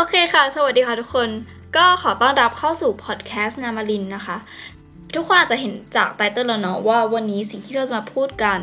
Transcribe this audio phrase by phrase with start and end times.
[0.00, 1.28] โอเคค่ะ สวัสดีค่ะทุกคน
[1.76, 4.36] ก็ขอต้อนรับเข้าสู่พอดแคสต์นามารินนะคะ
[5.14, 8.58] ทุกคนอาจจะเห็นจากไตเติ้ลแล้วเนาะว่าวันนี้สิ่งที่เราจะมาพูดกัน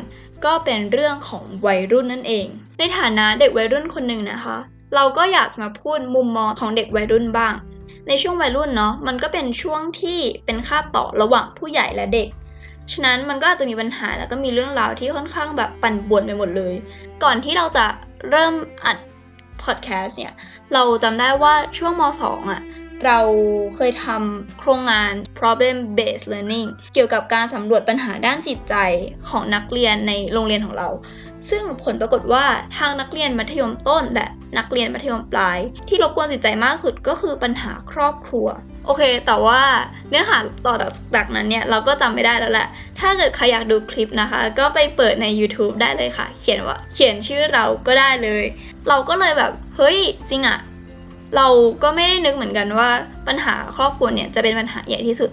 [0.45, 2.47] ก็เป็นเรื่องของวัยรุ่นนั่นเอง
[2.79, 4.57] ในฐานะเด็กวัยรุ่นคนหนึ่งนะคะ
[4.95, 7.53] เราก็อยากจะมาพูดมุมมองของเด็กวัยรุ่นบ้าง
[8.07, 12.27] ในช่วงวัยรุ่นเนาะ มันก็เป็นช่วงที่เป็นคาบต่อระหว่างผู้ใหญ่และเด็ก
[12.91, 16.73] ฉะนั้นมันก็อาจจะมีปัญหาแล้วก็มีเรื่องราวที่ค่อนข้างแบบปั่นป่วนไปหมดเลย
[17.23, 17.85] ก่อนที่เราจะ
[18.29, 18.53] เริ่ม
[18.85, 18.97] อัด
[19.63, 20.33] พอดแคสต์เนี่ย
[20.73, 22.61] เราจำได้ว่าช่วงม 2อะ
[23.05, 23.19] เรา
[23.75, 28.75] เคยทำโครงงาน problem based learning เกี่ยวกับการสำรวจปัญหาด้านจิตใจ
[29.29, 30.89] ของนักเรียนในโรงเรียนของเรา
[31.49, 32.45] ซึ่งผลปรากฏว่า
[32.77, 38.47] ทางนักเรียนมัธยมต้นและนักเรียนมัธยมปลาย ที่รบกวนจิตใจมากสุดก็คือปัญหาครอบครัว
[38.85, 39.61] โอเค แต่ว่า
[40.09, 40.75] เนื้อหาต่อ
[41.15, 42.67] จากนั้นเนี่ย เราก็จำไม่ได้แล้วแหละ
[42.99, 48.43] ถ้าเกิดใครอยากดูคลิปนะคะ ก็ไปเปิดใน YouTube ได้เลยค่ะ เขียนว่าเขียนชื่อเราก็ได้เลย
[48.89, 49.97] เราก็เลยแบบเฮ้ย
[50.29, 50.59] จริงอะ
[51.35, 51.47] เรา
[51.83, 52.89] ก็ไม่ได้นึกเหมือนกันว่า
[53.27, 55.29] ปัญหาครอบครัวเนี่ยจะเป็นปัญหาใหญ่ที่สุด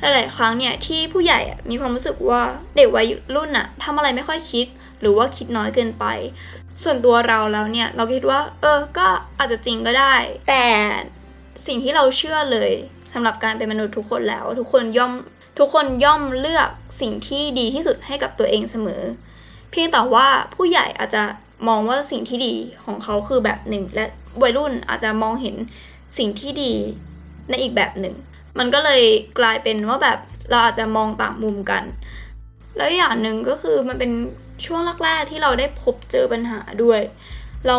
[0.00, 2.42] หลายๆครั้งเนี่ยที่ผู้ใหญ่มีความรู้สึกว่า
[2.76, 4.66] เด็กวัยรุ่นอะทำอะไรไม่ค่อยคิด
[5.00, 6.04] หรือว่าคิดน้อยเกินไป
[6.82, 9.06] ส่วนตัวเราแล้วเนี่ยเราคิดว่า เออก็
[9.38, 10.14] อาจจะจริงก็ได้
[10.48, 10.64] แต่
[11.66, 12.70] สิ่งที่เราเชื่อเลย
[13.12, 15.12] สำหรับการเป็นมนุษย์ทุกคนแล้ว ทุกคนย่อม
[15.58, 16.68] ทุกคนย่อมเลือก
[17.00, 19.02] สิ่งที่ดีที่สุดให้กับตัวเองเสมอ
[19.70, 21.22] เพียงแต่ว่าผู้ใหญ่อาจจะ
[21.68, 22.54] มองว่าสิ่งที่ดี
[22.84, 24.04] ของเขาคือแบบหนึ่ง และ
[24.42, 25.56] วัยรุ่นอาจจะมองเห็น
[26.18, 26.72] สิ่งที่ดี
[27.48, 28.14] ในอีกแบบหนึ่ง
[28.58, 29.02] มันก็เลย
[29.38, 30.18] กลายเป็นว่าแบบ
[30.50, 31.82] เราอาจจะมองต่างมุมกัน
[32.76, 34.12] แล้วอย่างหนึ่งก็คือมันเป็น
[34.66, 37.00] ช่วงแรกๆที่เราได้พบเจอปัญหาด้วย
[37.66, 37.78] เรา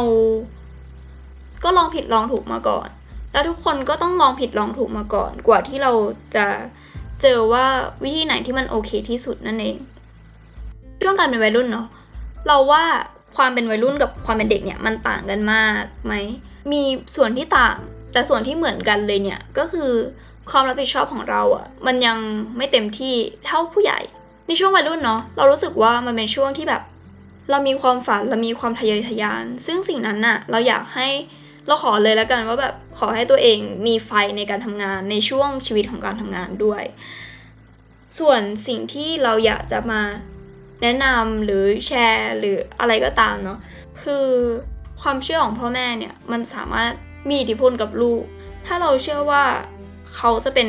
[1.64, 2.90] ก็ลองผิดลองถูกมาก่อน
[3.32, 5.92] แล้วทุกคนก็ต้องลองผิดลองถูกมาก่อน กว่าที่เรา
[6.36, 6.46] จะ
[7.22, 7.66] เจอว่า
[8.04, 9.78] วิธีไหนที่มันโอเคที่สุดนั่นเอง
[11.02, 11.88] ช่วงการเป็นวัยรุ่นเนาะ
[12.48, 12.86] เราว่า
[13.38, 16.14] ความเป็นวัยรุ่นกับความเป็นเด็กเนี่ยมันต่างกันมากไหม
[16.72, 16.82] มี
[17.16, 17.78] ส่วนที่ต่าง
[18.14, 19.92] แต่ส่วนที่เหมือนกันเลยเนี่ยก็คือ
[20.52, 22.18] ความรับผิดชอบของเราอะ่ะมันยัง
[22.58, 23.16] ไม่เต็มที่
[23.46, 24.00] เท่าผู้ใหญ่
[24.48, 26.82] ในช่วงวัยรุ่นเนาะเรารู้สึกว่ามันเป็นช่วงที่แบบ
[27.50, 31.08] เรามีความฝันเรามีความทะเยอทะยาน ซึ่งสิ่งนั้นน่ะเราอยากให้
[31.68, 36.84] เราขอเลยแล้วกันว่าแบบขอให้ตัวเองมีไฟในการทำงานในช่วงชีวิตของการทำงานด้วย
[38.20, 40.02] ส่วนสิ่งที่เราอยากจะมา
[40.82, 43.60] แนะนำหรือแชร์หรืออะไรก็ตามเนาะ
[44.04, 44.28] คือ
[45.02, 46.92] ความเชื่อของพ่อแม่เนี่ยมันสามารถ
[47.30, 48.22] มีอิทธิพลกับลูก
[48.66, 49.44] ถ้าเราเชื่อว่า
[50.16, 50.68] เขาจะเป็น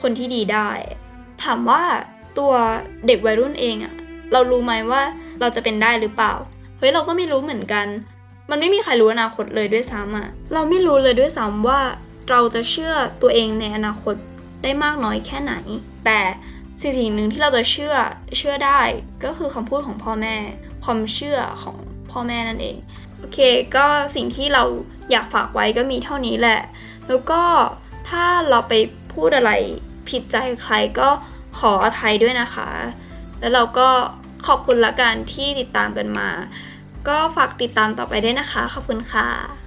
[0.00, 0.70] คนที่ดีได้
[1.42, 1.82] ถามว่า
[2.38, 2.52] ตัว
[3.06, 3.94] เด็กวัยรุ่นเองอะ
[4.32, 5.02] เรารู้ไหมว่า
[5.40, 6.34] เราจะเป็นได้หรือเปล่า
[6.78, 7.86] เฮ้ยเราก็ไม่รู้เหมือนกัน
[8.50, 11.80] มันไม่มีใครรู้อนาคตเลยด้วยซ้ำอะเราไม่รู้เลยด้วยซ้ำว่า
[12.30, 14.14] เราจะเชื่อตัวเองในอนาคต
[14.62, 15.54] ได้มากน้อยแค่ไหน
[16.04, 16.20] แต่
[16.80, 17.94] สิ่งสิ่งหนึ่งที่เราจะเชื่อ
[18.36, 18.80] เชื่อได้
[19.24, 20.36] ก็คือคำพูดของพ่อแม่
[20.84, 21.76] ความเชื่อของ
[22.10, 22.76] พ่อแม่นั่นเอง
[23.18, 23.38] โอเค
[23.76, 24.64] ก็สิ่งที่เรา
[25.10, 26.60] อยากฝากไว้ก็มีเท่านี้แหละ
[27.08, 27.42] แล้วก็
[28.08, 28.74] ถ้าเราไป
[29.12, 29.52] พูดอะไร
[30.08, 31.08] ผิดใจใครก็
[31.58, 32.70] ขออภัยด้วยนะคะ
[33.40, 33.88] แล้วเราก็
[34.46, 36.30] ขอบคุณละกันที่ติดตามกันมา
[37.08, 39.65] ก็ฝากติดตามต่อไปด้วยนะคะ ขอบคุณค่ะ